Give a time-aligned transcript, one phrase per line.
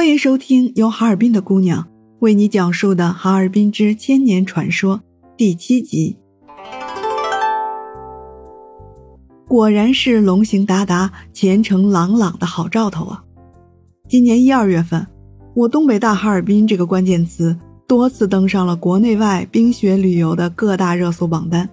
[0.00, 1.86] 欢迎收听由哈尔滨的姑娘
[2.20, 4.96] 为你讲述的《哈尔滨之千年传说》
[5.36, 6.16] 第七集。
[9.46, 13.22] 果然是龙行达达、前程朗朗的好兆头啊！
[14.08, 15.06] 今年一二月份，
[15.54, 17.54] 我东北大哈尔滨这个关键词
[17.86, 21.68] 多次登上了国内外冰雪旅游的各大热搜榜单，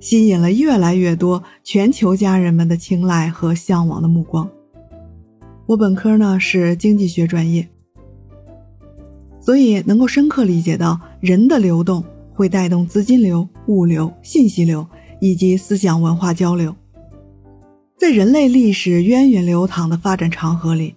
[0.00, 4.46] 吸引了越来越多全球家人们的青睐和向往的目光。
[5.66, 7.66] 我本科呢是经济学专业，
[9.40, 14.86] 所以能够深刻理解到人的流动会带动资金流、物流、信息流
[15.20, 16.74] 以及思想文化交流。
[17.96, 20.94] 在人类历史源远流长的发展长河里，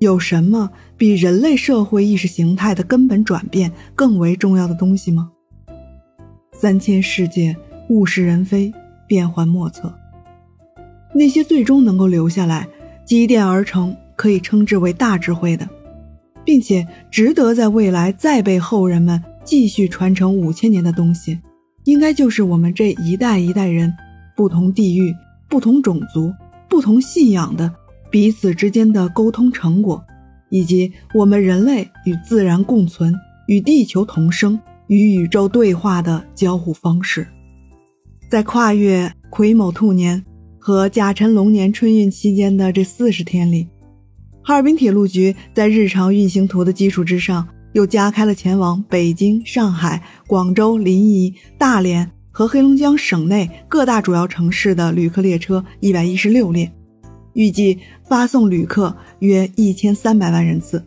[0.00, 5.30] 有什么比人类社会意识形态的根本转变更为重要的东西吗？
[6.52, 7.56] 三千世界，
[7.88, 8.70] 物是人非，
[9.06, 9.90] 变幻莫测。
[11.14, 12.68] 那些最终能够留下来。
[13.04, 15.68] 积淀而成，可以称之为大智慧的，
[16.44, 21.38] 并且值得在未来再被后人们继续传承五千年的东西，
[21.84, 23.92] 应该就是我们这一代一代人
[24.34, 25.14] 不同地域、
[25.48, 26.32] 不同种族、
[26.68, 27.70] 不同信仰的
[28.10, 30.02] 彼此之间的沟通成果，
[30.48, 33.14] 以及我们人类与自然共存、
[33.48, 37.26] 与地球同生、与宇宙对话的交互方式。
[38.30, 40.24] 在跨越癸卯兔年。
[40.66, 43.68] 和甲辰龙年春运期间的这四十天里，
[44.40, 56.72] 哈尔滨铁路局在日常运行图的基础之上，又加开了前往北京、上海、广州、临沂、大连和黑龙江省内各大主要城市的旅客列车一百一十六列，
[57.34, 57.78] 预计
[58.08, 60.82] 发送旅客约一千三百万人次。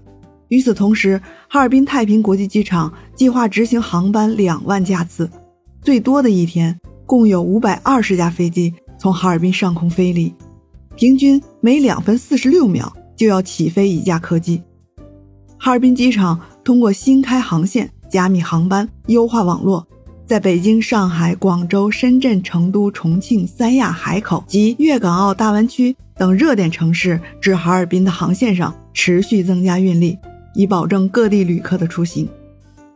[0.48, 5.30] 与此同时，哈尔滨太平国际机场计划执行航班两万架次，
[5.84, 8.74] 最多的一天共有五百二十架飞机。
[8.98, 10.34] 从哈尔滨上空飞离，
[10.96, 14.62] 平均每两分四十六秒就要起飞一架客机。
[15.58, 19.88] 哈尔滨机场通过新开航线、加密航班、优化网络，
[20.26, 30.18] 在北京、上海、广州、深圳、成都、重庆、三亚、海口及粤港澳大湾区等热点城市至哈尔滨的航线上持续增加运力，
[30.54, 32.28] 以保证各地旅客的出行。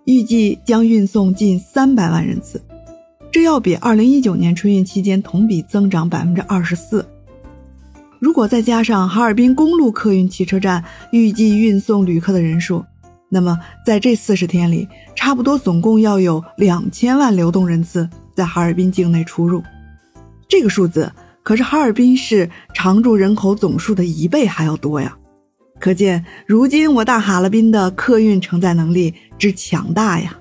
[0.05, 2.61] 预计将运送近三百万人次。
[3.31, 7.05] 这要比二零一九年春运期间同比增长百分之二十四。
[8.19, 12.83] 如果再加上哈尔滨公路客运汽车站预计运送旅客的人数，
[13.29, 19.63] 那么在这四十天里，差不多总共要有两千万流动人次在哈尔滨境内出入。
[20.49, 21.09] 这个数字
[21.41, 25.17] 可是哈尔滨市常住人口总数的一倍还要多呀！
[25.79, 30.37] 可见如今我大哈尔滨的客运承载能力之强大呀！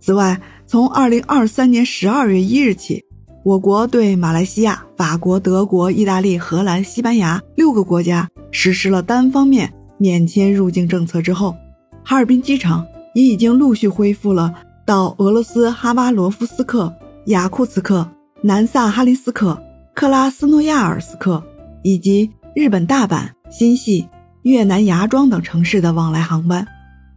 [0.00, 3.02] 此外，从二零二三年十二月一日起，
[3.42, 11.56] 我国对马来西亚、法国、德国、意大利、荷兰、西班牙六个国家实施了单方面免签入境政策之后，
[12.04, 14.52] 哈尔滨机场也已经陆续恢复了
[14.84, 16.94] 到俄罗斯哈巴罗夫斯克、
[17.28, 18.06] 雅库茨克、
[18.42, 19.58] 南萨哈林斯克、
[19.94, 21.42] 克拉斯诺亚尔斯克
[21.82, 24.06] 以及日本大阪、新系、
[24.42, 26.68] 越南芽庄等城市的往来航班。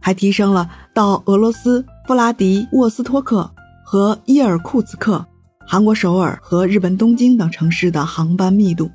[0.04, 3.48] 还提升了到俄罗斯布拉迪沃斯托克
[3.84, 5.24] 和伊尔库茨克、
[5.66, 8.90] 韩国首尔和日本东京等城市的航班密度。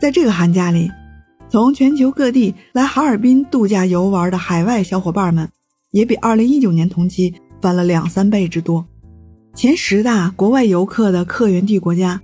[0.00, 0.88] 在这个寒假里，
[1.48, 5.48] 从全球各地来哈尔滨度假游玩的海外小伙伴们，
[5.90, 8.86] 也比2019年同期翻了两三倍之多。
[9.54, 12.20] 前十大国外游客的客源地国家，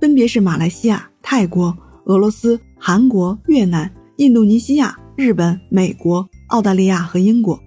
[0.00, 1.76] 分别是马来西亚、泰国、
[2.06, 6.26] 俄罗斯、韩国、越南、印度尼西亚、日本、美国。
[6.48, 7.58] 澳大利亚和英国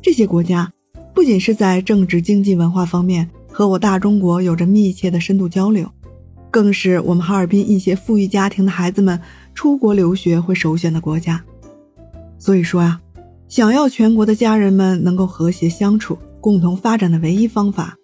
[0.00, 0.72] 这些国家，
[1.14, 5.88] 不仅是在政治、经济、文化方面和我大中国有着密切的深度交流，
[6.50, 9.20] 更是我们哈尔滨一些富裕家庭的孩子们
[9.54, 11.42] 出国留学会首选的国家。
[12.38, 13.00] 所以说呀，
[13.48, 17.96] 想要全国的家人们能够和谐相处、共同发展的唯一方法，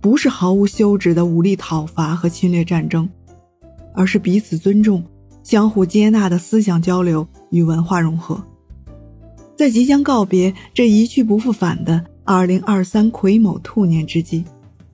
[0.00, 3.08] 不是毫无休止的武力讨伐和侵略战争，
[3.94, 5.02] 而是彼此尊重、
[5.42, 8.40] 相互接纳的思想交流与文化融合。
[9.56, 12.02] 在即将告别这一去不复返的
[12.32, 14.44] 二零二三癸卯兔年之际，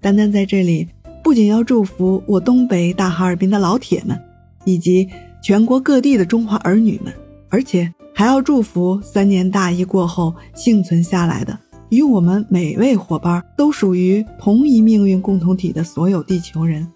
[0.01, 0.89] 丹丹在这里
[1.23, 4.19] 不仅要祝福我东北大哈尔滨的老铁们，
[4.65, 5.07] 以及
[5.43, 7.13] 全国各地的中华儿女们，
[7.51, 11.59] 而且还要祝福三年大疫过后幸存下来的，
[11.91, 16.89] 与我们每位伙伴都属于同一命运共同体的所有地球人，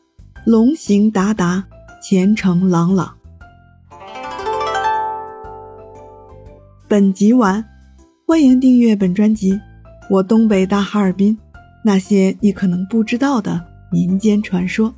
[0.47, 1.63] 龙行达达，
[2.03, 3.15] 前程朗朗。
[6.89, 7.63] 本集完，
[8.27, 9.53] 欢迎订阅本专辑
[10.11, 11.33] 《我东北大哈尔滨》，
[11.85, 14.93] 那些你可能不知道的民间传说。